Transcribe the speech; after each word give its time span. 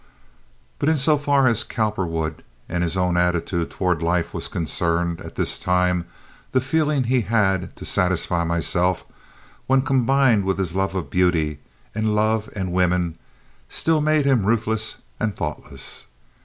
But 0.79 0.89
in 0.89 0.97
so 0.97 1.15
far 1.19 1.47
as 1.47 1.63
Cowperwood 1.63 2.43
and 2.67 2.81
his 2.81 2.97
own 2.97 3.17
attitude 3.17 3.69
toward 3.69 4.01
life 4.01 4.33
was 4.33 4.47
concerned, 4.47 5.21
at 5.21 5.35
this 5.35 5.59
time—the 5.59 6.59
feeling 6.59 7.03
he 7.03 7.21
had—"to 7.21 7.85
satisfy 7.85 8.43
myself"—when 8.43 9.83
combined 9.83 10.43
with 10.43 10.57
his 10.57 10.73
love 10.73 10.95
of 10.95 11.11
beauty 11.11 11.59
and 11.93 12.15
love 12.15 12.49
and 12.55 12.73
women, 12.73 13.19
still 13.69 14.01
made 14.01 14.25
him 14.25 14.43
ruthless 14.47 14.95
and 15.19 15.35
thoughtless. 15.35 16.07